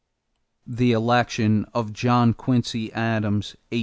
[0.65, 3.79] =The Election of John Quincy Adams (1824).